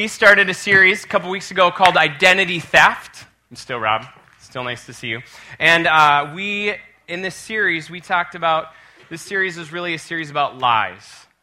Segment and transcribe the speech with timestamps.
[0.00, 3.26] He started a series a couple weeks ago called Identity Theft.
[3.50, 4.06] I'm still Rob.
[4.38, 5.20] Still nice to see you.
[5.58, 6.74] And uh, we,
[7.06, 8.68] in this series, we talked about
[9.10, 11.02] this series is really a series about lies.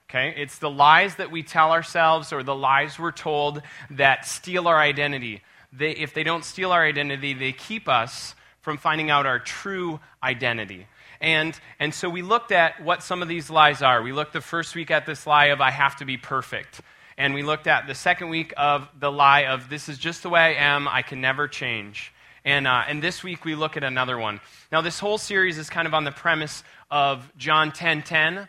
[0.10, 0.34] Okay?
[0.36, 4.80] It's the lies that we tell ourselves or the lies we're told that steal our
[4.80, 5.44] identity.
[5.72, 10.00] They, if they don't steal our identity, they keep us from finding out our true
[10.24, 10.88] identity.
[11.22, 14.02] And, and so we looked at what some of these lies are.
[14.02, 16.82] We looked the first week at this lie of, I have to be perfect.
[17.18, 20.30] And we looked at the second week of the lie of, this is just the
[20.30, 22.14] way I am, I can never change.
[22.46, 24.40] And, uh, and this week we look at another one.
[24.72, 28.48] Now, this whole series is kind of on the premise of John 10 10,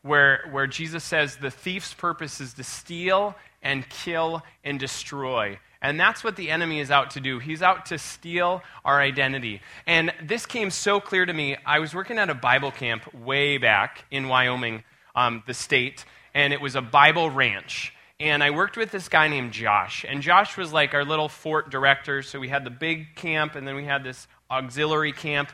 [0.00, 5.58] where, where Jesus says the thief's purpose is to steal and kill and destroy.
[5.82, 7.38] And that's what the enemy is out to do.
[7.38, 9.60] He's out to steal our identity.
[9.86, 11.56] And this came so clear to me.
[11.66, 16.54] I was working at a Bible camp way back in Wyoming, um, the state, and
[16.54, 20.04] it was a Bible ranch and I worked with this guy named Josh.
[20.08, 22.22] And Josh was like our little fort director.
[22.22, 25.50] So we had the big camp, and then we had this auxiliary camp.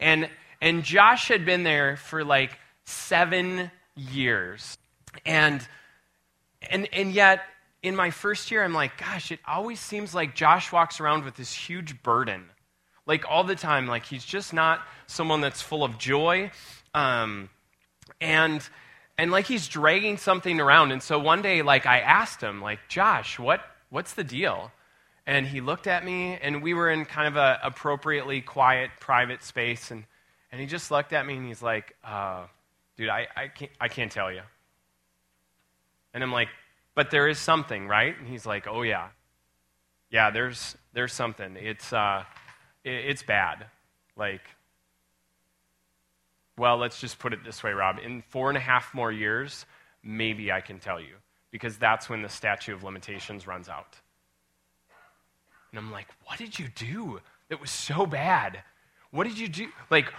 [0.00, 0.28] And,
[0.60, 4.76] and Josh had been there for like seven years.
[5.24, 5.66] And,
[6.68, 7.42] and, and yet,
[7.82, 11.36] in my first year, I'm like, gosh, it always seems like Josh walks around with
[11.36, 12.44] this huge burden.
[13.06, 13.86] Like all the time.
[13.86, 16.50] Like he's just not someone that's full of joy.
[16.92, 17.50] Um,
[18.20, 18.68] and
[19.20, 20.92] and like he's dragging something around.
[20.92, 24.72] And so one day, like I asked him, like, Josh, what, what's the deal?
[25.26, 29.42] And he looked at me, and we were in kind of a appropriately quiet, private
[29.42, 29.90] space.
[29.90, 30.04] And,
[30.50, 32.44] and he just looked at me and he's like, uh,
[32.96, 34.40] dude, I, I, can't, I can't tell you.
[36.14, 36.48] And I'm like,
[36.94, 38.18] but there is something, right?
[38.18, 39.08] And he's like, oh, yeah.
[40.10, 41.56] Yeah, there's, there's something.
[41.60, 42.24] It's, uh,
[42.84, 43.66] it, it's bad.
[44.16, 44.40] Like,
[46.60, 47.96] well, let's just put it this way, Rob.
[48.04, 49.64] In four and a half more years,
[50.04, 51.14] maybe I can tell you,
[51.50, 53.96] because that's when the statute of limitations runs out.
[55.70, 58.62] And I'm like, what did you do that was so bad?
[59.10, 59.68] What did you do?
[59.88, 60.12] Like,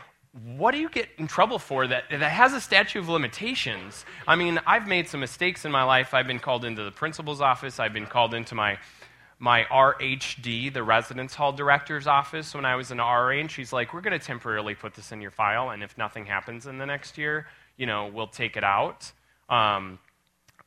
[0.57, 4.03] what do you get in trouble for that, that has a statute of limitations?
[4.27, 6.11] I mean, I've made some mistakes in my life.
[6.15, 8.79] I've been called into the principal's office, I've been called into my
[9.41, 13.91] my RHD, the residence hall director's office, when I was an RA, and she's like,
[13.91, 16.85] We're going to temporarily put this in your file, and if nothing happens in the
[16.85, 19.11] next year, you know, we'll take it out.
[19.49, 19.97] Um,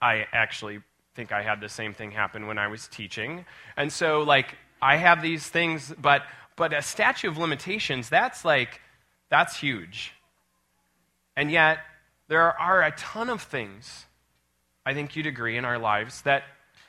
[0.02, 0.80] I actually
[1.14, 3.46] think I had the same thing happen when I was teaching.
[3.76, 6.22] And so, like, I have these things, but,
[6.56, 8.80] but a statute of limitations, that's like,
[9.30, 10.14] that's huge.
[11.36, 11.78] And yet,
[12.26, 14.06] there are a ton of things,
[14.84, 16.42] I think you'd agree, in our lives that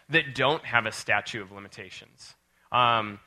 [0.09, 2.35] that don't have a statute of limitations.
[2.71, 3.19] Um,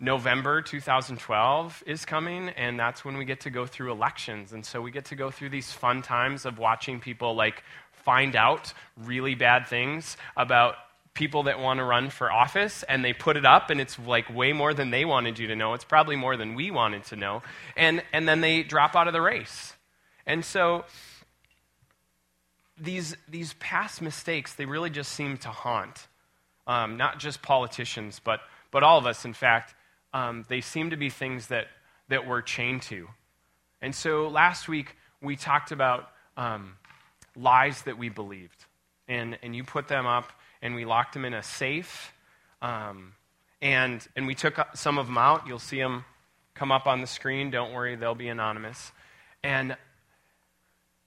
[0.00, 4.52] November 2012 is coming, and that's when we get to go through elections.
[4.52, 7.62] And so we get to go through these fun times of watching people like
[7.92, 10.76] find out really bad things about
[11.14, 14.28] people that want to run for office and they put it up and it's like
[14.34, 17.14] way more than they wanted you to know it's probably more than we wanted to
[17.14, 17.40] know
[17.76, 19.74] and and then they drop out of the race
[20.26, 20.84] and so
[22.76, 26.08] these these past mistakes they really just seem to haunt
[26.66, 29.74] um, not just politicians, but, but all of us, in fact,
[30.12, 31.66] um, they seem to be things that,
[32.08, 33.08] that we're chained to.
[33.82, 36.76] And so last week, we talked about um,
[37.36, 38.64] lies that we believed.
[39.08, 40.32] And, and you put them up,
[40.62, 42.12] and we locked them in a safe.
[42.62, 43.12] Um,
[43.60, 45.46] and, and we took some of them out.
[45.46, 46.04] You'll see them
[46.54, 47.50] come up on the screen.
[47.50, 48.92] Don't worry, they'll be anonymous.
[49.42, 49.76] And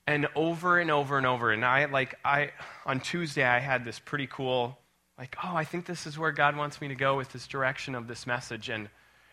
[0.07, 2.49] and over and over and over and i like i
[2.85, 4.77] on tuesday i had this pretty cool
[5.17, 7.95] like, oh, I think this is where God wants me to go with this direction
[7.95, 8.69] of this message.
[8.69, 8.89] And,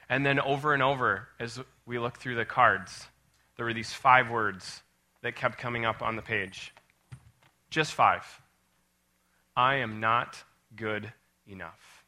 [0.08, 3.06] and then over and over, as we look through the cards,
[3.56, 4.82] there were these five words
[5.22, 6.72] that kept coming up on the page.
[7.70, 8.24] Just five.
[9.56, 10.42] I am not
[10.74, 11.12] good
[11.46, 12.04] enough.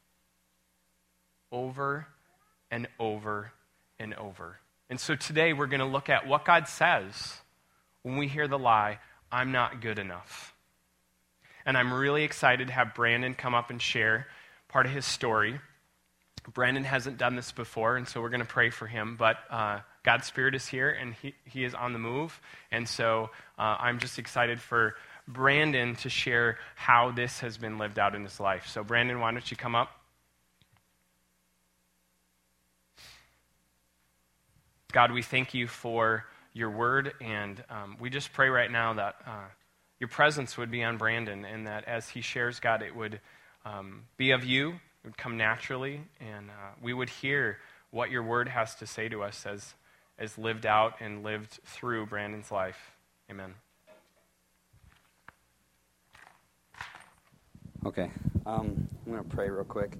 [1.51, 2.07] Over
[2.71, 3.51] and over
[3.99, 4.59] and over.
[4.89, 7.37] And so today we're going to look at what God says
[8.01, 8.99] when we hear the lie,
[9.31, 10.53] I'm not good enough
[11.67, 14.25] and I'm really excited to have Brandon come up and share
[14.69, 15.59] part of his story.
[16.53, 19.17] Brandon hasn't done this before, and so we're going to pray for him.
[19.17, 22.39] But uh, God's Spirit is here, and he, he is on the move.
[22.71, 24.95] And so uh, I'm just excited for
[25.27, 28.67] Brandon to share how this has been lived out in his life.
[28.67, 29.89] So, Brandon, why don't you come up?
[34.93, 36.23] God, we thank you for
[36.53, 39.15] your word, and um, we just pray right now that.
[39.25, 39.47] Uh,
[39.99, 43.19] your presence would be on Brandon, and that as he shares, God, it would
[43.65, 47.57] um, be of you, it would come naturally, and uh, we would hear
[47.91, 49.73] what your word has to say to us as,
[50.19, 52.91] as lived out and lived through Brandon's life.
[53.29, 53.53] Amen.
[57.85, 58.11] Okay.
[58.45, 59.97] Um, I'm going to pray real quick.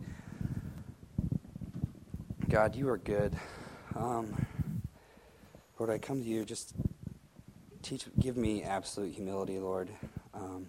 [2.49, 3.35] God, you are good.
[3.95, 4.45] Um,
[5.79, 6.45] Lord, I come to you.
[6.45, 6.73] Just
[7.87, 9.89] teach, give me absolute humility, Lord,
[10.33, 10.67] um,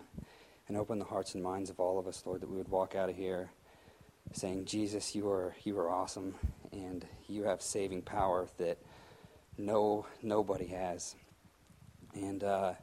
[0.69, 2.95] and open the hearts and minds of all of us, Lord, that we would walk
[2.95, 3.51] out of here
[4.33, 6.35] saying, Jesus, you are you are awesome,
[6.71, 8.79] and you have saving power that
[9.57, 11.17] no nobody has.
[12.15, 12.75] And uh,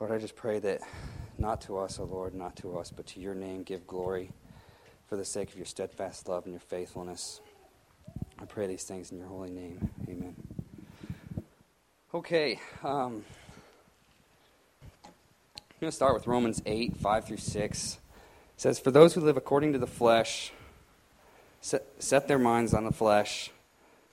[0.00, 0.80] Lord, I just pray that
[1.38, 4.32] not to us, O oh Lord, not to us, but to your name give glory
[5.06, 7.40] for the sake of your steadfast love and your faithfulness.
[8.40, 9.88] I pray these things in your holy name.
[10.08, 10.51] Amen.
[12.14, 12.60] Okay.
[12.84, 13.24] Um,
[15.02, 17.94] I'm going to start with Romans 8, 5 through 6.
[17.94, 20.52] It says, For those who live according to the flesh
[21.62, 23.50] set, set their minds on the flesh,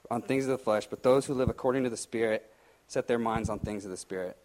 [0.10, 2.50] on things of the flesh, but those who live according to the Spirit
[2.88, 4.38] set their minds on things of the Spirit.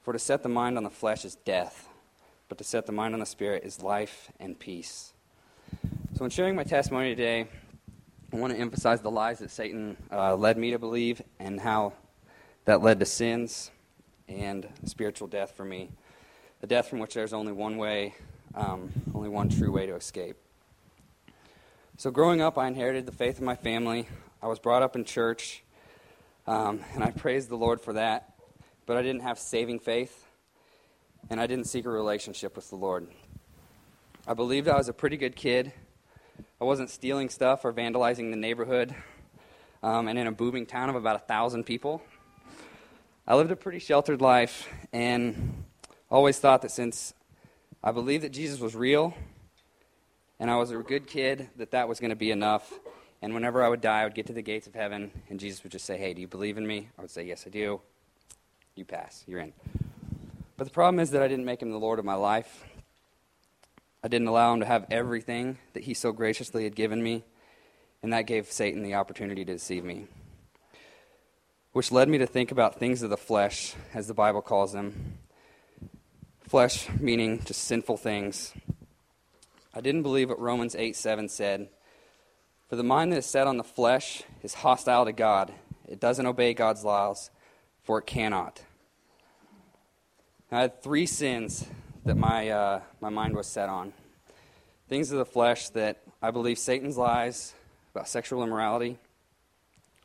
[0.00, 1.90] For to set the mind on the flesh is death,
[2.48, 5.12] but to set the mind on the Spirit is life and peace.
[6.14, 7.46] So, in sharing my testimony today,
[8.32, 11.92] I want to emphasize the lies that Satan uh, led me to believe and how
[12.66, 13.70] that led to sins
[14.28, 15.88] and spiritual death for me.
[16.62, 18.14] A death from which there's only one way,
[18.56, 20.36] um, only one true way to escape.
[21.96, 24.08] So, growing up, I inherited the faith of my family.
[24.42, 25.62] I was brought up in church,
[26.46, 28.34] um, and I praised the Lord for that.
[28.84, 30.26] But I didn't have saving faith,
[31.30, 33.06] and I didn't seek a relationship with the Lord.
[34.26, 35.72] I believed I was a pretty good kid.
[36.60, 38.92] I wasn't stealing stuff or vandalizing the neighborhood.
[39.84, 42.02] Um, and in a booming town of about a thousand people,
[43.28, 45.64] I lived a pretty sheltered life and
[46.08, 47.12] always thought that since
[47.82, 49.14] I believed that Jesus was real
[50.38, 52.72] and I was a good kid, that that was going to be enough.
[53.20, 55.64] And whenever I would die, I would get to the gates of heaven, and Jesus
[55.64, 56.88] would just say, Hey, do you believe in me?
[56.96, 57.80] I would say, Yes, I do.
[58.76, 59.24] You pass.
[59.26, 59.52] You're in.
[60.56, 62.64] But the problem is that I didn't make him the Lord of my life.
[64.04, 67.24] I didn't allow him to have everything that he so graciously had given me,
[68.04, 70.06] and that gave Satan the opportunity to deceive me.
[71.76, 75.18] Which led me to think about things of the flesh, as the Bible calls them.
[76.48, 78.54] Flesh meaning just sinful things.
[79.74, 81.68] I didn't believe what Romans 8 7 said.
[82.70, 85.52] For the mind that is set on the flesh is hostile to God.
[85.86, 87.30] It doesn't obey God's laws,
[87.82, 88.62] for it cannot.
[90.50, 91.66] I had three sins
[92.06, 93.92] that my, uh, my mind was set on
[94.88, 97.52] things of the flesh that I believe Satan's lies
[97.94, 98.96] about sexual immorality,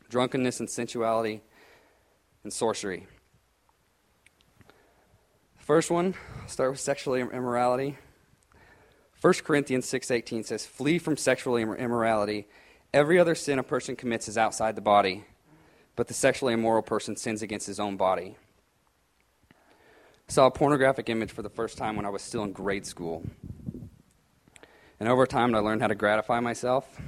[0.09, 1.43] drunkenness and sensuality,
[2.43, 3.07] and sorcery.
[5.57, 7.97] First one, I'll start with sexual immorality.
[9.21, 12.47] 1 Corinthians 6:18 says, "Flee from sexual immorality.
[12.93, 15.25] Every other sin a person commits is outside the body,
[15.95, 18.35] but the sexually immoral person sins against his own body."
[20.27, 22.85] I saw a pornographic image for the first time when I was still in grade
[22.85, 23.23] school.
[24.99, 26.99] And over time, I learned how to gratify myself,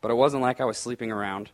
[0.00, 1.50] but it wasn't like I was sleeping around.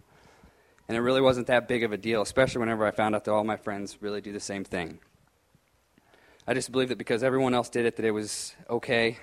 [0.93, 3.33] And it really wasn't that big of a deal, especially whenever I found out that
[3.33, 4.99] all my friends really do the same thing.
[6.47, 9.17] I just believed that because everyone else did it, that it was okay,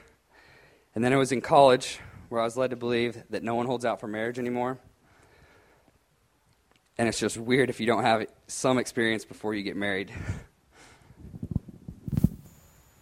[0.96, 2.00] and then it was in college
[2.30, 4.80] where I was led to believe that no one holds out for marriage anymore.
[6.98, 10.12] And it's just weird if you don't have some experience before you get married.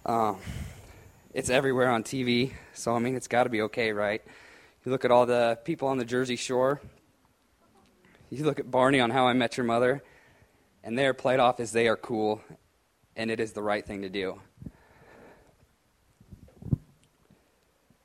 [0.05, 0.37] Um,
[1.33, 4.21] it's everywhere on TV, so I mean, it's got to be okay, right?
[4.85, 6.79] You look at all the people on the Jersey Shore.
[8.29, 10.03] You look at Barney on How I Met Your Mother,
[10.83, 12.41] and they are played off as they are cool,
[13.15, 14.41] and it is the right thing to do.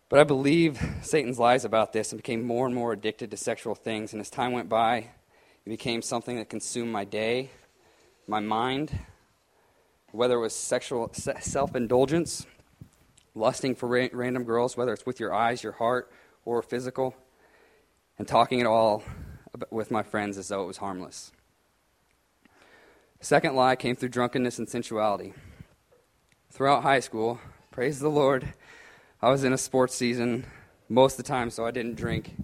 [0.09, 3.75] But I believe Satan's lies about this and became more and more addicted to sexual
[3.75, 4.13] things.
[4.13, 4.99] And as time went by,
[5.67, 7.51] it became something that consumed my day,
[8.29, 8.97] my mind,
[10.13, 12.47] whether it was sexual self indulgence,
[13.35, 16.13] lusting for ra- random girls, whether it's with your eyes, your heart,
[16.45, 17.17] or physical,
[18.19, 19.03] and talking it all
[19.71, 21.33] with my friends as though it was harmless.
[23.21, 25.33] Second lie came through drunkenness and sensuality.
[26.51, 27.41] Throughout high school,
[27.71, 28.55] praise the Lord,
[29.21, 30.45] I was in a sports season
[30.89, 32.35] most of the time, so I didn't drink.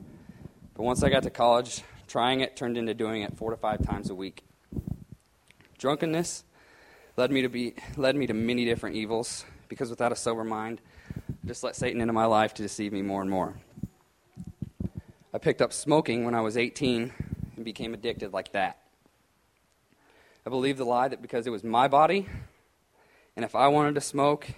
[0.74, 3.84] But once I got to college, trying it turned into doing it four to five
[3.84, 4.44] times a week.
[5.78, 6.44] Drunkenness
[7.16, 10.80] led me to be led me to many different evils because without a sober mind,
[11.18, 13.54] I just let Satan into my life to deceive me more and more.
[15.32, 17.12] I picked up smoking when I was 18
[17.56, 18.78] and became addicted like that.
[20.46, 22.26] I believed the lie that because it was my body,
[23.36, 24.48] and if I wanted to smoke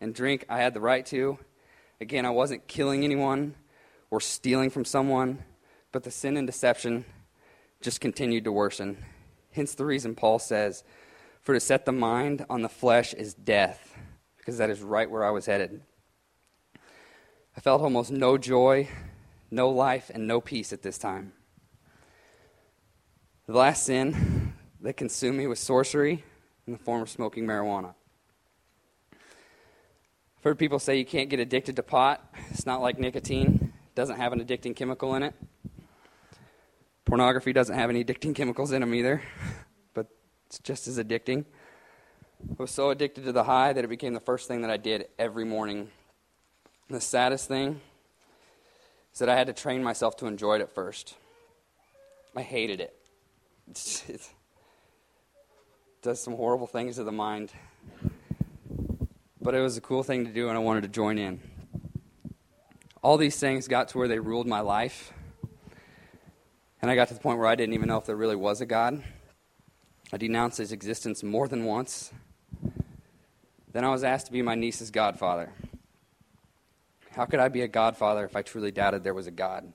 [0.00, 1.38] and drink, I had the right to,
[2.00, 3.54] Again, I wasn't killing anyone
[4.10, 5.44] or stealing from someone,
[5.92, 7.04] but the sin and deception
[7.82, 8.96] just continued to worsen.
[9.52, 10.82] Hence the reason Paul says,
[11.42, 13.94] For to set the mind on the flesh is death,
[14.38, 15.82] because that is right where I was headed.
[17.54, 18.88] I felt almost no joy,
[19.50, 21.32] no life, and no peace at this time.
[23.46, 26.24] The last sin that consumed me was sorcery
[26.66, 27.94] in the form of smoking marijuana.
[29.12, 32.32] I've heard people say you can't get addicted to pot.
[32.50, 35.34] It's not like nicotine, it doesn't have an addicting chemical in it.
[37.04, 39.20] Pornography doesn't have any addicting chemicals in them either,
[39.94, 40.06] but
[40.46, 41.44] it's just as addicting.
[42.48, 44.76] I was so addicted to the high that it became the first thing that I
[44.76, 45.90] did every morning.
[46.88, 47.80] And the saddest thing
[49.12, 51.14] is that I had to train myself to enjoy it at first.
[52.36, 52.96] I hated it.
[53.68, 54.20] It
[56.02, 57.52] does some horrible things to the mind.
[59.42, 61.40] But it was a cool thing to do, and I wanted to join in.
[63.02, 65.12] All these things got to where they ruled my life.
[66.82, 68.60] And I got to the point where I didn't even know if there really was
[68.60, 69.02] a God.
[70.12, 72.12] I denounced his existence more than once.
[73.72, 75.50] Then I was asked to be my niece's godfather.
[77.12, 79.72] How could I be a godfather if I truly doubted there was a God?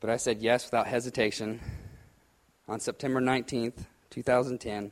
[0.00, 1.60] But I said yes without hesitation.
[2.66, 4.90] On September 19th, 2010,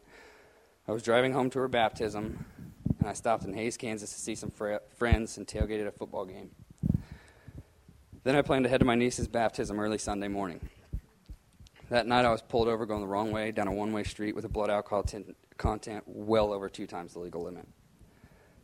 [0.87, 2.45] I was driving home to her baptism,
[2.99, 6.27] and I stopped in Hays, Kansas to see some fr- friends and tailgated a football
[6.27, 6.51] game.
[8.23, 10.61] Then I planned to head to my niece's baptism early Sunday morning.
[11.89, 14.35] That night I was pulled over going the wrong way down a one way street
[14.35, 15.25] with a blood alcohol t-
[15.57, 17.67] content well over two times the legal limit.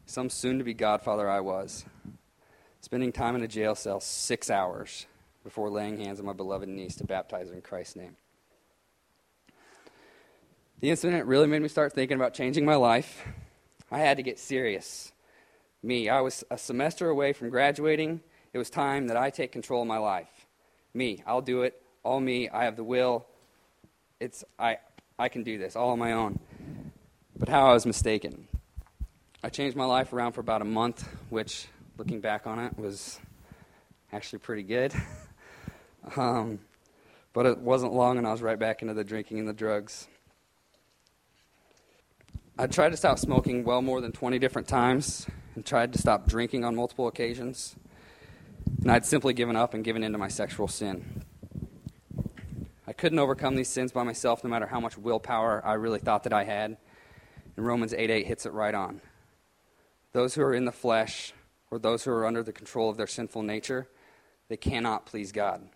[0.05, 1.85] Some soon to be godfather I was,
[2.81, 5.07] spending time in a jail cell six hours
[5.45, 8.17] before laying hands on my beloved niece to baptize her in Christ's name.
[10.81, 13.25] The incident really made me start thinking about changing my life.
[13.91, 15.13] I had to get serious.
[15.83, 18.21] Me, I was a semester away from graduating.
[18.53, 20.47] It was time that I take control of my life.
[20.93, 21.81] Me, I'll do it.
[22.03, 22.49] All me.
[22.49, 23.27] I have the will.
[24.21, 24.79] It's I
[25.19, 26.39] I can do this all on my own.
[27.39, 28.49] But how I was mistaken.
[29.43, 31.69] I changed my life around for about a month, which
[31.99, 33.19] looking back on it was
[34.13, 34.93] actually pretty good.
[36.17, 36.59] um,
[37.33, 40.09] but it wasn't long and I was right back into the drinking and the drugs.
[42.59, 46.27] I tried to stop smoking well more than 20 different times and tried to stop
[46.27, 47.77] drinking on multiple occasions.
[48.81, 51.23] And I'd simply given up and given in to my sexual sin.
[52.87, 56.23] I couldn't overcome these sins by myself no matter how much willpower I really thought
[56.25, 56.77] that I had.
[57.57, 59.01] And Romans 8 8 hits it right on.
[60.13, 61.35] Those who are in the flesh,
[61.71, 63.89] or those who are under the control of their sinful nature,
[64.49, 65.69] they cannot please God.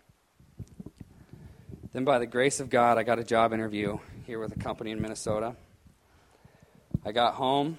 [1.93, 4.91] Then, by the grace of God, I got a job interview here with a company
[4.91, 5.55] in Minnesota.
[7.03, 7.77] I got home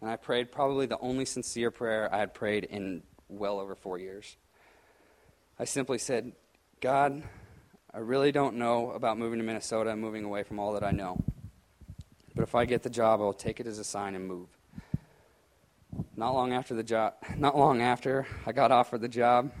[0.00, 3.98] and I prayed probably the only sincere prayer I had prayed in well over four
[3.98, 4.36] years.
[5.58, 6.32] I simply said,
[6.80, 7.22] God,
[7.92, 10.90] I really don't know about moving to Minnesota and moving away from all that I
[10.90, 11.22] know.
[12.34, 14.48] But if I get the job, I'll take it as a sign and move.
[16.16, 19.52] Not long after the job, not long after I got offered the job,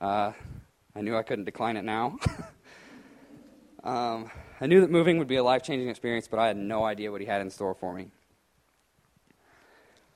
[0.00, 0.32] uh,
[0.94, 2.18] I knew I couldn't decline it now.
[3.84, 6.84] um, I knew that moving would be a life changing experience, but I had no
[6.84, 8.08] idea what he had in store for me.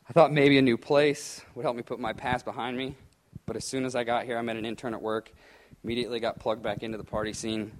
[0.08, 2.96] I thought maybe a new place would help me put my past behind me,
[3.46, 5.30] but as soon as I got here, I met an intern at work,
[5.84, 7.70] immediately got plugged back into the party scene,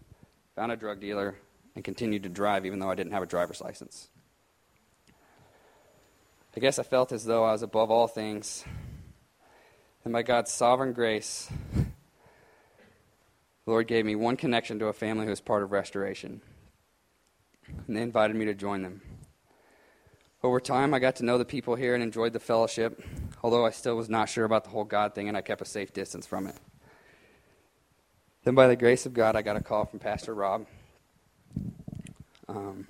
[0.54, 1.36] found a drug dealer,
[1.74, 4.10] and continued to drive even though I didn't have a driver's license.
[6.56, 8.64] I guess I felt as though I was above all things.
[10.04, 15.30] And by God's sovereign grace, the Lord gave me one connection to a family who
[15.30, 16.40] was part of restoration.
[17.86, 19.00] And they invited me to join them.
[20.42, 23.00] Over time, I got to know the people here and enjoyed the fellowship,
[23.42, 25.66] although I still was not sure about the whole God thing and I kept a
[25.66, 26.56] safe distance from it.
[28.42, 30.66] Then, by the grace of God, I got a call from Pastor Rob
[32.48, 32.86] um,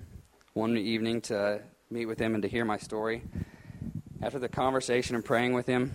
[0.55, 3.23] one evening to meet with him and to hear my story.
[4.23, 5.93] After the conversation and praying with him,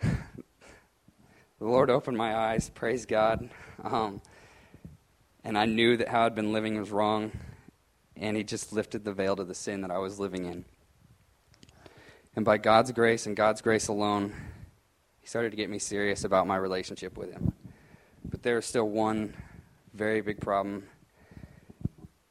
[0.00, 0.14] the
[1.60, 3.50] Lord opened my eyes, praise God.
[3.84, 4.22] Um,
[5.44, 7.32] and I knew that how I'd been living was wrong,
[8.16, 10.64] and He just lifted the veil to the sin that I was living in.
[12.34, 14.32] And by God's grace and God's grace alone,
[15.20, 17.52] He started to get me serious about my relationship with Him.
[18.24, 19.34] But there was still one
[19.92, 20.84] very big problem,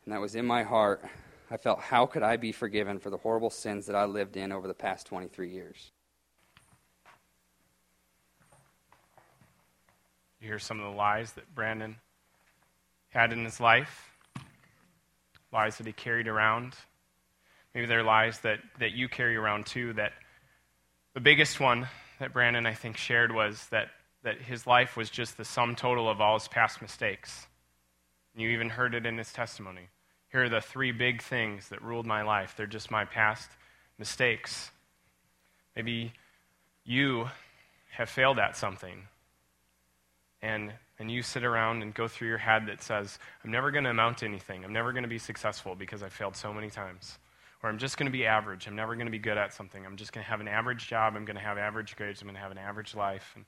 [0.05, 1.03] and that was in my heart.
[1.49, 4.51] I felt, how could I be forgiven for the horrible sins that I lived in
[4.51, 5.91] over the past 23 years?
[10.41, 11.95] You hear some of the lies that Brandon
[13.09, 14.11] had in his life,
[15.53, 16.75] lies that he carried around.
[17.73, 19.93] Maybe they're lies that, that you carry around too.
[19.93, 20.11] That
[21.13, 21.87] the biggest one
[22.19, 23.87] that Brandon, I think, shared was that,
[24.23, 27.47] that his life was just the sum total of all his past mistakes.
[28.35, 29.89] You even heard it in his testimony.
[30.31, 32.55] Here are the three big things that ruled my life.
[32.57, 33.49] They're just my past
[33.97, 34.71] mistakes.
[35.75, 36.13] Maybe
[36.83, 37.27] you
[37.91, 39.03] have failed at something.
[40.41, 43.85] And, and you sit around and go through your head that says, I'm never going
[43.85, 44.63] to amount to anything.
[44.63, 47.17] I'm never going to be successful because I failed so many times.
[47.63, 48.67] Or I'm just going to be average.
[48.67, 49.83] I'm never going to be good at something.
[49.83, 51.15] I'm just going to have an average job.
[51.15, 52.21] I'm going to have average grades.
[52.21, 53.31] I'm going to have an average life.
[53.35, 53.45] And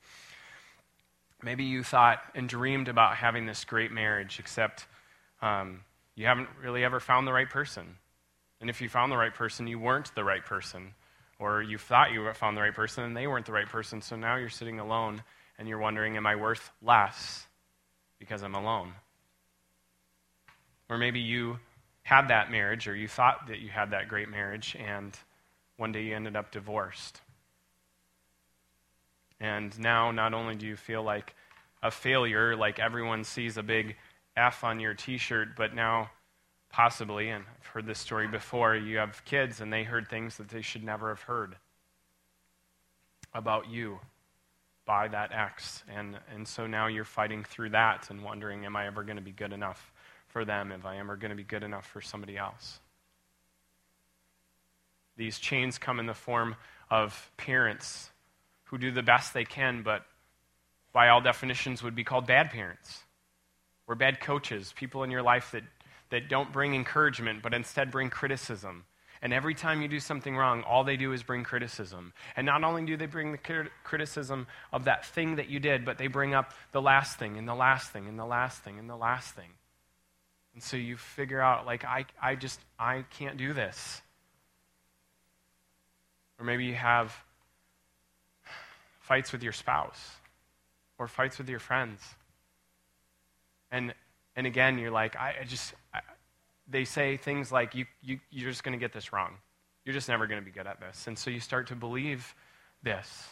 [1.44, 4.88] maybe you thought and dreamed about having this great marriage, except
[5.44, 5.82] um,
[6.20, 7.96] you haven't really ever found the right person.
[8.60, 10.94] And if you found the right person, you weren't the right person.
[11.40, 14.02] Or you thought you found the right person and they weren't the right person.
[14.02, 15.24] So now you're sitting alone
[15.58, 17.48] and you're wondering, am I worth less
[18.20, 18.92] because I'm alone?
[20.90, 21.58] Or maybe you
[22.02, 25.18] had that marriage or you thought that you had that great marriage and
[25.78, 27.22] one day you ended up divorced.
[29.40, 31.34] And now not only do you feel like
[31.82, 33.96] a failure, like everyone sees a big
[34.40, 36.10] F on your t shirt, but now
[36.70, 40.50] possibly, and I've heard this story before, you have kids and they heard things that
[40.50, 41.56] they should never have heard
[43.34, 44.00] about you
[44.86, 45.84] by that ex.
[45.94, 49.22] And, and so now you're fighting through that and wondering, am I ever going to
[49.22, 49.92] be good enough
[50.28, 50.72] for them?
[50.72, 52.80] Am I ever going to be good enough for somebody else?
[55.18, 56.56] These chains come in the form
[56.90, 58.10] of parents
[58.66, 60.06] who do the best they can, but
[60.94, 63.04] by all definitions would be called bad parents
[63.90, 65.64] or bad coaches, people in your life that
[66.12, 68.84] that don't bring encouragement, but instead bring criticism.
[69.22, 72.14] And every time you do something wrong, all they do is bring criticism.
[72.36, 75.98] And not only do they bring the criticism of that thing that you did, but
[75.98, 78.90] they bring up the last thing, and the last thing, and the last thing, and
[78.90, 79.50] the last thing.
[80.54, 84.02] And so you figure out, like, I, I just, I can't do this.
[86.40, 87.14] Or maybe you have
[89.02, 90.12] fights with your spouse,
[90.98, 92.00] or fights with your friends.
[93.72, 93.94] And
[94.40, 96.00] and again, you're like, I, I just, I,
[96.70, 99.34] they say things like, you, you, you're just going to get this wrong.
[99.84, 101.08] You're just never going to be good at this.
[101.08, 102.34] And so you start to believe
[102.82, 103.28] this.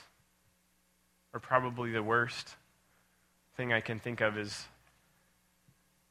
[1.34, 2.56] Or probably the worst
[3.56, 4.66] thing I can think of is,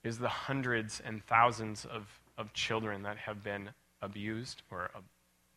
[0.03, 2.07] is the hundreds and thousands of,
[2.39, 3.69] of children that have been
[4.01, 5.01] abused or uh,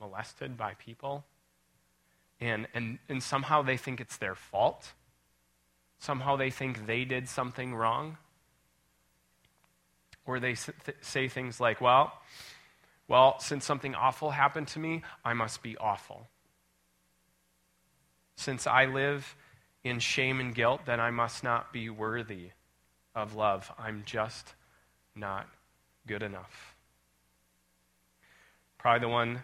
[0.01, 1.23] molested by people.
[2.41, 4.91] And, and, and somehow they think it's their fault.
[5.99, 8.17] Somehow they think they did something wrong
[10.25, 10.55] where they
[11.01, 12.13] say things like, well,
[13.08, 16.27] well, since something awful happened to me, I must be awful.
[18.36, 19.36] Since I live
[19.84, 22.51] in shame and guilt, then I must not be worthy
[23.15, 23.71] of love.
[23.77, 24.53] I'm just
[25.15, 25.47] not
[26.08, 26.75] good enough.
[28.77, 29.39] Probably the one,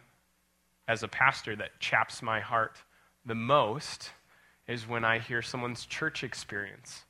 [0.88, 2.78] as a pastor, that chaps my heart
[3.26, 4.12] the most
[4.68, 7.04] is when I hear someone's church experience.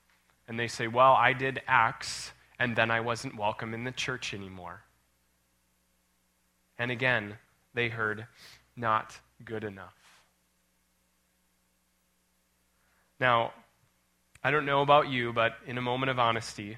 [0.48, 4.34] And they say, Well, I did X, and then I wasn't welcome in the church
[4.34, 4.82] anymore.
[6.78, 7.36] And again,
[7.74, 8.28] they heard,
[8.76, 9.94] not good enough.
[13.20, 13.54] Now,
[14.44, 16.78] I don't know about you, but in a moment of honesty,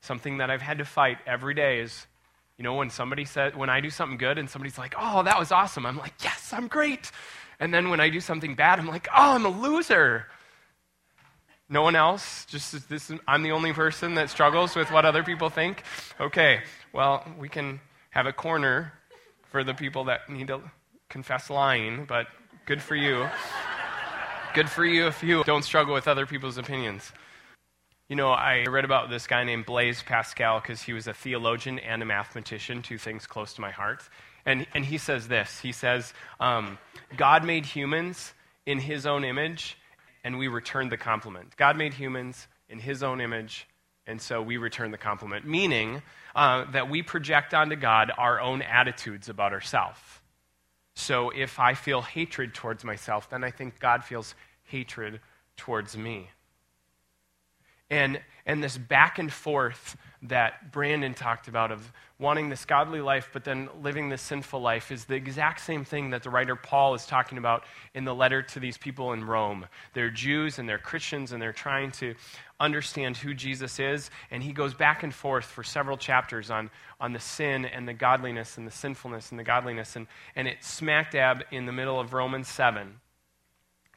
[0.00, 2.06] something that I've had to fight every day is,
[2.56, 5.38] you know, when somebody said, when I do something good and somebody's like, oh, that
[5.38, 7.10] was awesome, I'm like, yes, I'm great.
[7.60, 10.26] And then when I do something bad, I'm like, oh, I'm a loser.
[11.68, 12.44] No one else?
[12.46, 15.82] Just this, I'm the only person that struggles with what other people think?
[16.20, 16.60] Okay,
[16.92, 18.92] well, we can have a corner
[19.50, 20.60] for the people that need to
[21.08, 22.26] confess lying, but
[22.66, 23.28] good for you.
[24.54, 27.12] good for you if you don't struggle with other people's opinions.
[28.08, 31.78] You know, I read about this guy named Blaise Pascal because he was a theologian
[31.78, 34.02] and a mathematician, two things close to my heart.
[34.44, 36.78] And, and he says this He says, um,
[37.16, 38.34] God made humans
[38.66, 39.78] in his own image
[40.24, 41.56] and we return the compliment.
[41.56, 43.68] God made humans in his own image,
[44.06, 46.02] and so we return the compliment, meaning
[46.34, 50.00] uh, that we project onto God our own attitudes about ourselves.
[50.94, 54.34] So if I feel hatred towards myself, then I think God feels
[54.64, 55.20] hatred
[55.56, 56.30] towards me.
[57.90, 63.28] And, and this back and forth that Brandon talked about of wanting this godly life
[63.32, 66.94] but then living this sinful life is the exact same thing that the writer Paul
[66.94, 69.66] is talking about in the letter to these people in Rome.
[69.92, 72.14] They're Jews and they're Christians and they're trying to
[72.58, 74.10] understand who Jesus is.
[74.30, 76.70] And he goes back and forth for several chapters on,
[77.00, 79.96] on the sin and the godliness and the sinfulness and the godliness.
[79.96, 83.00] And, and it's smack dab in the middle of Romans 7.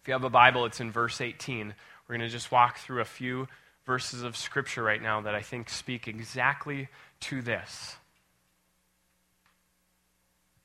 [0.02, 1.74] If you have a Bible, it's in verse 18.
[2.08, 3.48] We're going to just walk through a few
[3.88, 6.90] verses of Scripture right now that I think speak exactly
[7.22, 7.96] to this.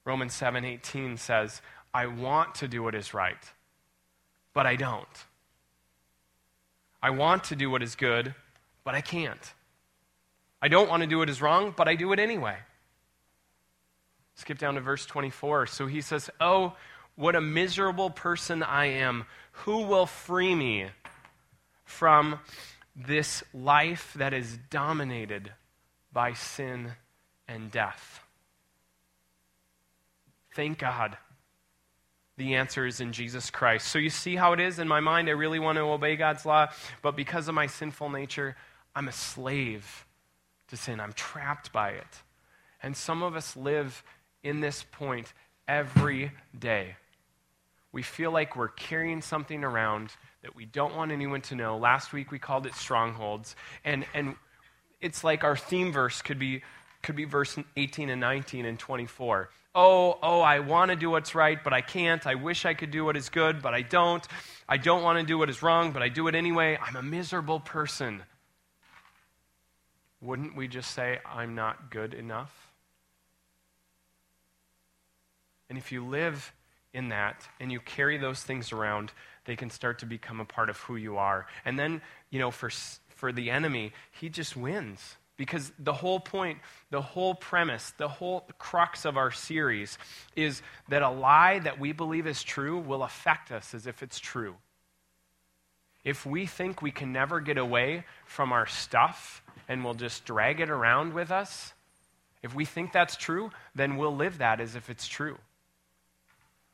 [0.04, 1.62] Romans 7:18 says,
[1.94, 3.52] "I want to do what is right,
[4.52, 5.24] but I don't.
[7.00, 8.34] I want to do what is good,
[8.82, 9.54] but I can't.
[10.60, 12.58] I don't want to do what is wrong, but I do it anyway."
[14.34, 15.66] Skip down to verse 24.
[15.68, 16.76] So he says, "Oh,
[17.14, 19.26] What a miserable person I am.
[19.52, 20.88] Who will free me
[21.84, 22.40] from
[22.94, 25.52] this life that is dominated
[26.12, 26.92] by sin
[27.48, 28.20] and death?
[30.54, 31.16] Thank God.
[32.36, 33.88] The answer is in Jesus Christ.
[33.88, 35.28] So you see how it is in my mind.
[35.28, 36.68] I really want to obey God's law,
[37.02, 38.56] but because of my sinful nature,
[38.94, 40.06] I'm a slave
[40.68, 41.00] to sin.
[41.00, 42.22] I'm trapped by it.
[42.82, 44.02] And some of us live
[44.42, 45.32] in this point
[45.68, 46.96] every day.
[47.92, 50.10] We feel like we're carrying something around
[50.42, 51.78] that we don't want anyone to know.
[51.78, 53.56] Last week we called it strongholds.
[53.84, 54.34] And, and
[55.00, 56.62] it's like our theme verse could be,
[57.02, 59.50] could be verse 18 and 19 and 24.
[59.74, 62.26] Oh, oh, I want to do what's right, but I can't.
[62.26, 64.26] I wish I could do what is good, but I don't.
[64.68, 66.78] I don't want to do what is wrong, but I do it anyway.
[66.80, 68.22] I'm a miserable person.
[70.20, 72.54] Wouldn't we just say, I'm not good enough?
[75.70, 76.52] And if you live
[76.92, 79.10] in that and you carry those things around,
[79.44, 81.46] they can start to become a part of who you are.
[81.64, 82.00] And then,
[82.30, 82.70] you know, for,
[83.08, 85.16] for the enemy, he just wins.
[85.36, 86.58] Because the whole point,
[86.90, 89.98] the whole premise, the whole crux of our series
[90.36, 94.20] is that a lie that we believe is true will affect us as if it's
[94.20, 94.56] true.
[96.04, 100.60] If we think we can never get away from our stuff and we'll just drag
[100.60, 101.72] it around with us,
[102.42, 105.38] if we think that's true, then we'll live that as if it's true.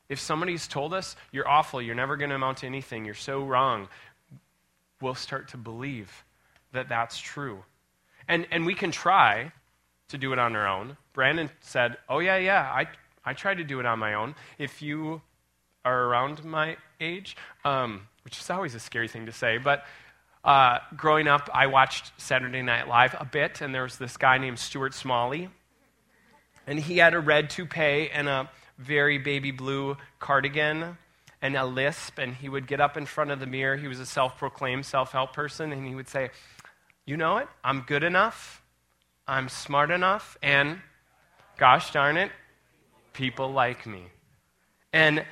[0.09, 3.43] If somebody's told us, you're awful, you're never going to amount to anything, you're so
[3.43, 3.87] wrong,
[5.01, 6.25] we'll start to believe
[6.73, 7.63] that that's true.
[8.27, 9.51] And, and we can try
[10.09, 10.97] to do it on our own.
[11.13, 12.87] Brandon said, Oh, yeah, yeah, I,
[13.23, 14.35] I tried to do it on my own.
[14.57, 15.21] If you
[15.85, 19.85] are around my age, um, which is always a scary thing to say, but
[20.43, 24.37] uh, growing up, I watched Saturday Night Live a bit, and there was this guy
[24.37, 25.49] named Stuart Smalley.
[26.65, 30.97] And he had a red toupee and a very baby blue cardigan
[31.41, 33.77] and a lisp, and he would get up in front of the mirror.
[33.77, 36.31] He was a self proclaimed self help person, and he would say,
[37.05, 38.63] You know it, I'm good enough,
[39.27, 40.79] I'm smart enough, and
[41.57, 42.31] gosh darn it,
[43.13, 44.07] people like me.
[44.91, 45.23] And,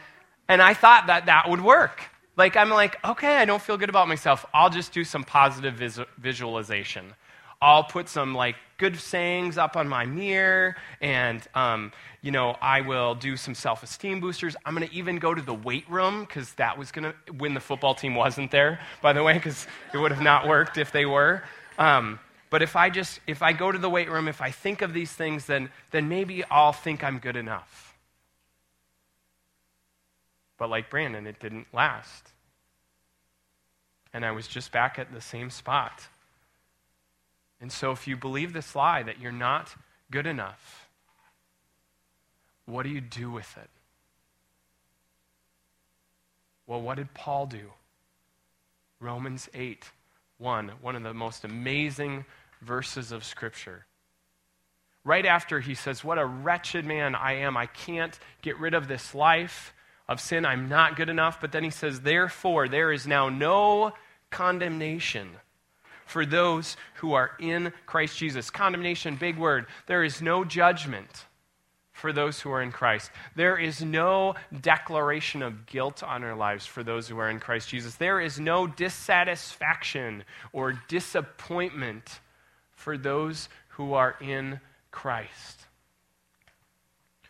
[0.47, 2.01] and I thought that that would work.
[2.35, 4.45] Like, I'm like, okay, I don't feel good about myself.
[4.53, 7.15] I'll just do some positive vis- visualization.
[7.61, 11.91] I'll put some like good sayings up on my mirror, and um,
[12.21, 14.55] you know I will do some self-esteem boosters.
[14.65, 17.59] I'm going to even go to the weight room because that was to when the
[17.59, 21.05] football team wasn't there, by the way, because it would have not worked if they
[21.05, 21.43] were.
[21.79, 24.81] Um, but if I just if I go to the weight room, if I think
[24.81, 27.97] of these things, then then maybe I'll think I'm good enough.
[30.57, 32.31] But like Brandon, it didn't last.
[34.13, 36.07] And I was just back at the same spot.
[37.59, 39.75] And so, if you believe this lie that you're not
[40.11, 40.87] good enough,
[42.65, 43.69] what do you do with it?
[46.67, 47.71] Well, what did Paul do?
[48.99, 49.85] Romans 8
[50.39, 52.25] 1, one of the most amazing
[52.61, 53.85] verses of Scripture.
[55.03, 57.57] Right after he says, What a wretched man I am.
[57.57, 59.73] I can't get rid of this life
[60.07, 60.45] of sin.
[60.45, 61.39] I'm not good enough.
[61.41, 63.93] But then he says, Therefore, there is now no
[64.29, 65.29] condemnation
[66.07, 68.49] for those who are in Christ Jesus.
[68.49, 69.67] Condemnation, big word.
[69.85, 71.25] There is no judgment
[71.91, 73.11] for those who are in Christ.
[73.35, 77.69] There is no declaration of guilt on our lives for those who are in Christ
[77.69, 77.95] Jesus.
[77.95, 82.19] There is no dissatisfaction or disappointment
[82.75, 84.59] for those who are in
[84.91, 85.65] Christ.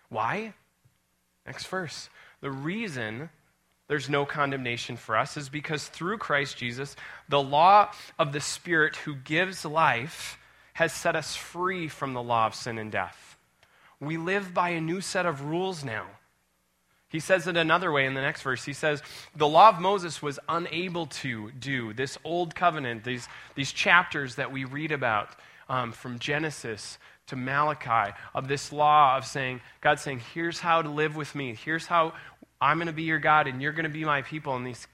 [0.09, 0.53] Why?
[1.45, 2.09] Next verse.
[2.41, 3.29] The reason
[3.87, 6.95] there's no condemnation for us is because through Christ Jesus,
[7.29, 10.37] the law of the Spirit who gives life
[10.73, 13.37] has set us free from the law of sin and death.
[13.99, 16.05] We live by a new set of rules now.
[17.09, 18.65] He says it another way in the next verse.
[18.65, 19.01] He says,
[19.35, 24.51] The law of Moses was unable to do this old covenant, these, these chapters that
[24.51, 25.29] we read about
[25.69, 26.97] um, from Genesis
[27.27, 31.55] to Malachi, of this law of saying, God saying, Here's how to live with me.
[31.55, 32.13] Here's how
[32.59, 34.55] I'm going to be your God and you're going to be my people.
[34.55, 34.87] And these,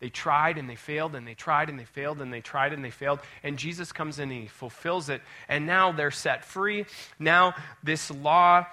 [0.00, 2.84] they tried and they failed and they tried and they failed and they tried and
[2.84, 3.20] they failed.
[3.42, 5.22] And Jesus comes in and he fulfills it.
[5.48, 6.86] And now they're set free.
[7.18, 8.66] Now, this law,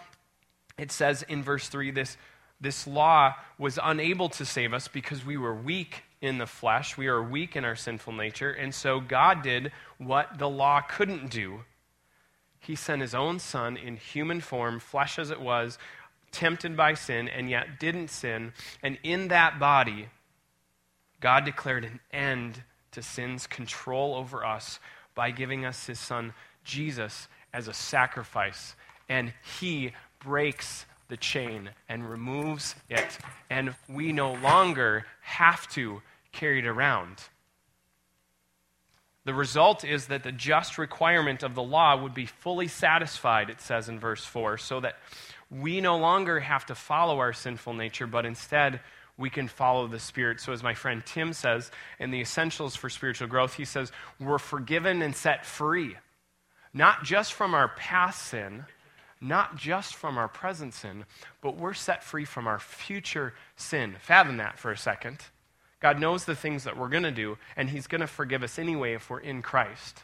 [0.78, 2.17] it says in verse 3, this,
[2.60, 6.98] this law was unable to save us because we were weak in the flesh.
[6.98, 8.52] We are weak in our sinful nature.
[8.52, 11.62] And so God did what the law couldn't do.
[12.60, 15.78] He sent his own son in human form, flesh as it was,
[16.34, 18.52] tempted by sin and yet didn't sin.
[18.82, 20.10] And in that body,
[21.22, 24.80] God declared an end to sin's control over us
[25.15, 28.76] by giving us his son Jesus as a sacrifice.
[29.08, 33.17] And he breaks the chain and removes it.
[33.50, 37.17] And we no longer have to carry it around.
[39.26, 43.62] The result is that the just requirement of the law would be fully satisfied, it
[43.62, 44.98] says in verse 4, so that
[45.54, 48.80] we no longer have to follow our sinful nature, but instead
[49.18, 50.39] we can follow the Spirit.
[50.39, 54.39] So, as my friend Tim says in the Essentials for Spiritual Growth, he says, We're
[54.39, 55.96] forgiven and set free,
[56.74, 58.66] not just from our past sin,
[59.22, 61.06] not just from our present sin,
[61.42, 63.96] but we're set free from our future sin.
[64.00, 65.20] Fathom that for a second.
[65.80, 68.58] God knows the things that we're going to do, and He's going to forgive us
[68.58, 70.04] anyway if we're in Christ.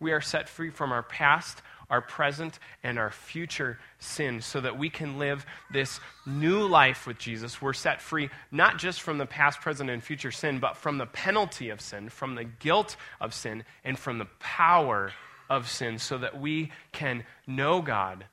[0.00, 4.78] We are set free from our past, our present, and our future sin so that
[4.78, 7.62] we can live this new life with Jesus.
[7.62, 11.06] We're set free not just from the past, present, and future sin, but from the
[11.06, 15.12] penalty of sin, from the guilt of sin, and from the power
[15.48, 18.26] of sin so that we can know God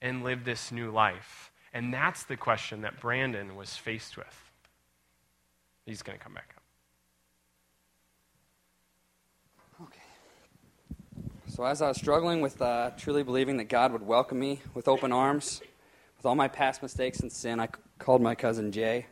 [0.00, 1.50] and live this new life.
[1.74, 4.50] And that's the question that Brandon was faced with.
[5.86, 6.62] He's going to come back up.
[9.88, 10.00] Okay.
[11.54, 14.88] So, as I was struggling with uh, truly believing that God would welcome me with
[14.88, 15.60] open arms,
[16.16, 19.04] with all my past mistakes and sin, I called my cousin Jay.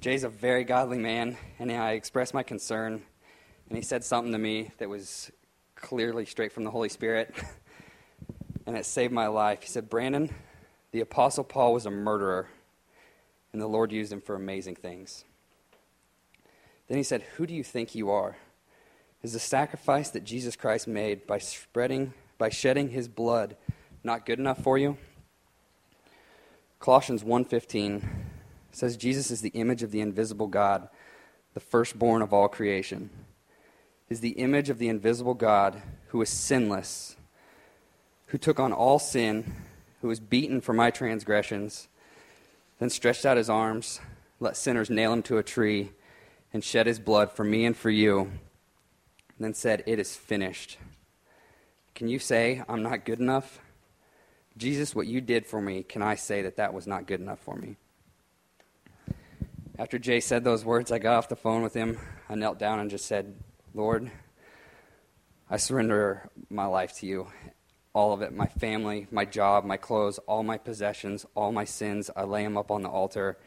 [0.00, 3.02] Jay's a very godly man, and I expressed my concern,
[3.68, 5.30] and he said something to me that was
[5.76, 7.32] clearly straight from the Holy Spirit,
[8.66, 9.62] and it saved my life.
[9.62, 10.30] He said, Brandon,
[10.90, 12.48] the Apostle Paul was a murderer,
[13.52, 15.24] and the Lord used him for amazing things.
[16.88, 18.38] Then he said, Who do you think you are?
[19.22, 23.56] Is the sacrifice that Jesus Christ made by spreading by shedding his blood
[24.04, 24.96] not good enough for you?
[26.78, 28.08] Colossians 1:15
[28.70, 30.88] says Jesus is the image of the invisible God,
[31.54, 33.10] the firstborn of all creation.
[34.08, 37.16] Is the image of the invisible God who is sinless,
[38.26, 39.52] who took on all sin,
[40.00, 41.88] who was beaten for my transgressions,
[42.78, 44.00] then stretched out his arms,
[44.38, 45.90] let sinners nail him to a tree
[46.52, 48.30] and shed his blood for me and for you,
[49.38, 50.76] and then said, It is finished.
[51.94, 53.60] Can you say, I'm not good enough?
[54.56, 57.38] Jesus, what you did for me, can I say that that was not good enough
[57.38, 57.76] for me?
[59.78, 61.98] After Jay said those words, I got off the phone with him.
[62.28, 63.34] I knelt down and just said,
[63.74, 64.10] Lord,
[65.48, 67.28] I surrender my life to you.
[67.94, 72.10] All of it my family, my job, my clothes, all my possessions, all my sins.
[72.14, 73.38] I lay them up on the altar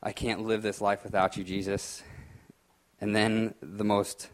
[0.00, 2.04] I can't live this life without you, Jesus.
[3.00, 4.28] And then the most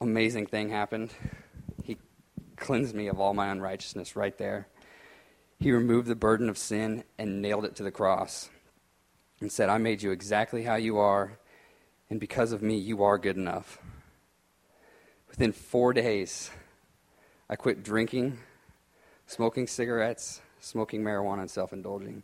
[0.00, 1.10] amazing thing happened.
[1.82, 1.96] He
[2.56, 4.68] cleansed me of all my unrighteousness right there.
[5.58, 8.48] He removed the burden of sin and nailed it to the cross
[9.40, 11.38] and said, I made you exactly how you are,
[12.10, 13.78] and because of me, you are good enough.
[15.28, 16.50] Within four days,
[17.50, 18.38] I quit drinking,
[19.26, 22.22] smoking cigarettes, smoking marijuana, and self indulging.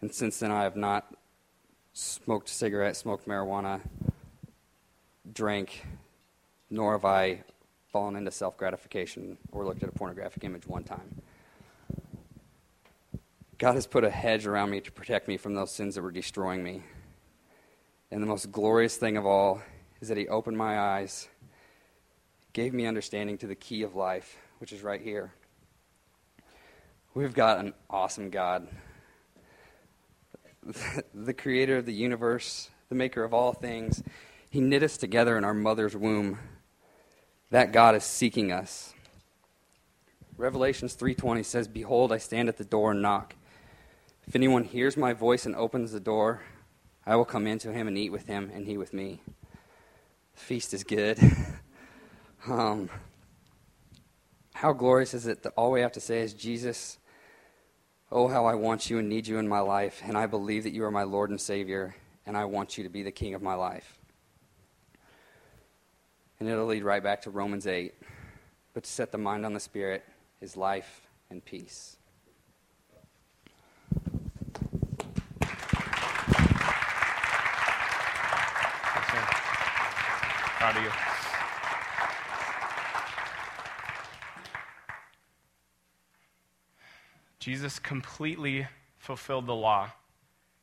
[0.00, 1.14] And since then, I have not
[1.92, 3.80] smoked cigarettes, smoked marijuana,
[5.32, 5.84] drank,
[6.70, 7.44] nor have I
[7.92, 11.22] fallen into self gratification or looked at a pornographic image one time.
[13.58, 16.10] God has put a hedge around me to protect me from those sins that were
[16.10, 16.82] destroying me.
[18.10, 19.62] And the most glorious thing of all
[20.00, 21.28] is that He opened my eyes,
[22.52, 25.32] gave me understanding to the key of life, which is right here.
[27.14, 28.68] We've got an awesome God
[31.14, 34.02] the creator of the universe, the maker of all things,
[34.50, 36.38] he knit us together in our mother's womb.
[37.54, 38.94] That God is seeking us.
[40.36, 43.36] Revelations 3:20 says, "Behold, I stand at the door and knock.
[44.26, 46.42] If anyone hears my voice and opens the door,
[47.06, 49.22] I will come into him and eat with him and he with me."
[50.34, 51.16] The feast is good.
[52.48, 52.90] um,
[54.54, 56.98] how glorious is it that all we have to say is, Jesus,
[58.10, 60.72] Oh, how I want you and need you in my life, and I believe that
[60.72, 61.94] you are my Lord and Savior,
[62.26, 64.00] and I want you to be the King of my life.
[66.44, 67.94] And it'll lead right back to Romans 8.
[68.74, 70.04] But to set the mind on the Spirit
[70.42, 71.96] is life and peace.
[80.58, 80.90] Proud of you.
[87.38, 88.66] Jesus completely
[88.98, 89.92] fulfilled the law.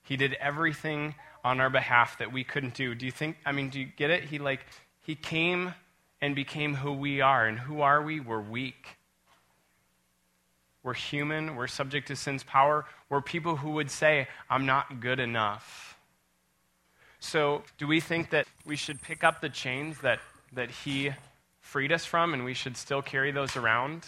[0.04, 2.94] He did everything on our behalf that we couldn't do.
[2.94, 4.26] Do you think, I mean, do you get it?
[4.26, 4.67] He like,
[5.02, 5.74] he came
[6.22, 7.48] and became who we are.
[7.48, 8.20] And who are we?
[8.20, 8.98] We're weak.
[10.84, 11.56] We're human.
[11.56, 12.86] We're subject to sin's power.
[13.10, 15.98] We're people who would say, I'm not good enough.
[17.20, 20.20] So, do we think that we should pick up the chains that,
[20.54, 21.12] that he
[21.60, 24.08] freed us from and we should still carry those around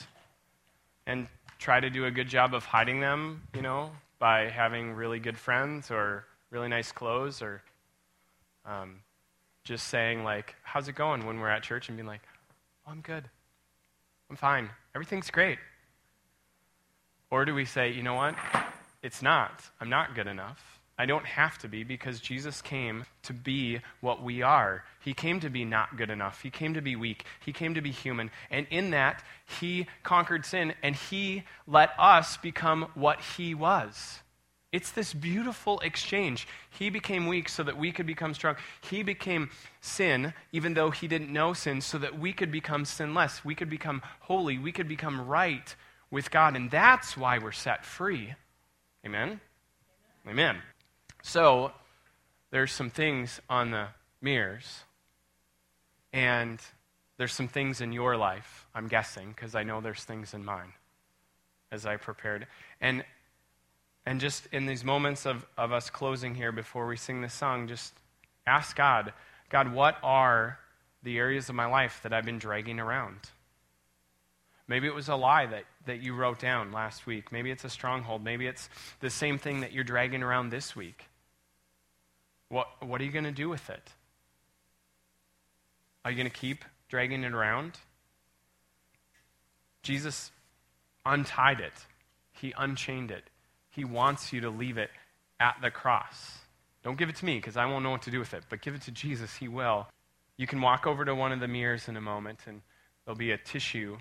[1.06, 1.28] and
[1.60, 5.38] try to do a good job of hiding them, you know, by having really good
[5.38, 7.62] friends or really nice clothes or
[8.66, 9.00] um,
[9.64, 12.22] just saying, like, how's it going when we're at church and being like,
[12.86, 13.24] oh, I'm good.
[14.30, 14.70] I'm fine.
[14.96, 15.60] Everything's great.
[17.30, 18.36] Or do we say, you know what?
[19.02, 19.64] It's not.
[19.80, 20.74] I'm not good enough.
[20.98, 24.84] I don't have to be because Jesus came to be what we are.
[25.04, 26.42] He came to be not good enough.
[26.42, 27.26] He came to be weak.
[27.44, 28.30] He came to be human.
[28.52, 29.24] And in that,
[29.60, 34.20] He conquered sin and He let us become what He was.
[34.74, 36.48] It's this beautiful exchange.
[36.72, 38.56] He became weak so that we could become strong.
[38.82, 43.46] He became sin, even though He didn't know sin, so that we could become sinless.
[43.46, 44.58] We could become holy.
[44.58, 45.76] We could become right
[46.10, 46.56] with God.
[46.56, 48.34] And that's why we're set free.
[49.06, 49.40] Amen?
[50.28, 50.58] Amen.
[51.22, 51.72] So,
[52.50, 53.88] there's some things on the
[54.22, 54.84] mirrors,
[56.12, 56.60] and
[57.18, 60.74] there's some things in your life, I'm guessing, because I know there's things in mine
[61.72, 62.48] as I prepared.
[62.82, 63.04] And,
[64.06, 67.68] and just in these moments of, of us closing here before we sing this song,
[67.68, 67.94] just
[68.46, 69.14] ask God,
[69.50, 70.60] God, what are
[71.04, 73.20] the areas of my life that I've been dragging around?
[74.68, 77.32] Maybe it was a lie that, that you wrote down last week.
[77.32, 78.24] Maybe it's a stronghold.
[78.24, 78.70] Maybe it's
[79.02, 81.06] the same thing that you're dragging around this week.
[82.50, 83.92] What, what are you going to do with it?
[86.06, 87.74] Are you going to keep dragging it around?
[89.82, 90.32] Jesus
[91.06, 91.74] untied it,
[92.32, 93.30] He unchained it.
[93.74, 94.92] He wants you to leave it
[95.40, 96.38] at the cross.
[96.84, 98.62] Don't give it to me because I won't know what to do with it, but
[98.62, 99.36] give it to Jesus.
[99.36, 99.88] He will.
[100.38, 102.62] You can walk over to one of the mirrors in a moment, and
[103.06, 103.98] there'll be a tissue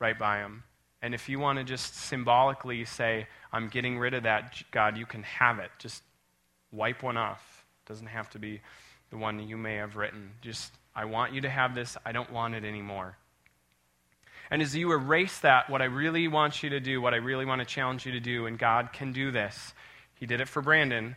[0.00, 0.64] right by him.
[1.00, 5.06] And if you want to just symbolically say, I'm getting rid of that, God, you
[5.06, 5.70] can have it.
[5.78, 6.02] Just
[6.72, 8.60] wipe one off It doesn't have to be
[9.10, 10.30] the one you may have written.
[10.40, 11.96] Just, I want you to have this.
[12.04, 13.16] I don't want it anymore.
[14.50, 17.44] And as you erase that, what I really want you to do, what I really
[17.44, 19.72] want to challenge you to do, and God can do this.
[20.14, 21.16] He did it for Brandon.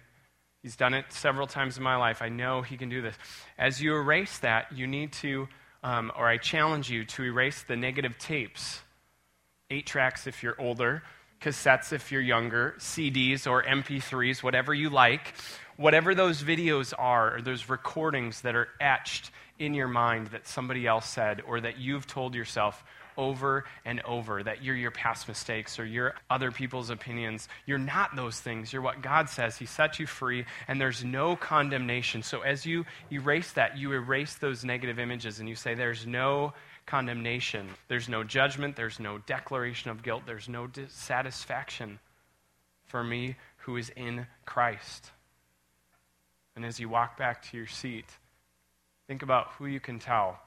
[0.64, 2.22] He's done it several times in my life.
[2.22, 3.16] I know he can do this.
[3.58, 5.48] As you erase that, you need to,
[5.84, 8.82] um, or I challenge you to erase the negative tapes.
[9.70, 11.04] Eight tracks if you're older,
[11.42, 15.34] cassettes if you're younger, CDs or MP3s, whatever you like
[15.78, 20.86] whatever those videos are, or those recordings that are etched in your mind that somebody
[20.86, 22.84] else said, or that you've told yourself
[23.18, 27.50] over and over that you're your past mistakes or you're other people's opinions.
[27.66, 28.72] You're not those things.
[28.72, 29.58] You're what God says.
[29.58, 32.24] He set you free, and there's no condemnation.
[32.24, 36.54] So as you erase that, you erase those negative images and you say, There's no
[36.86, 37.68] condemnation.
[37.88, 38.76] There's no judgment.
[38.76, 40.24] There's no declaration of guilt.
[40.26, 42.00] There's no dissatisfaction
[42.86, 45.12] for me who is in Christ.
[46.56, 48.06] And as you walk back to your seat,
[49.08, 50.40] think about who you can tell